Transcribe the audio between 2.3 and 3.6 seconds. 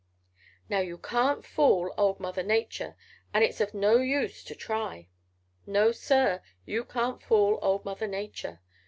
Nature and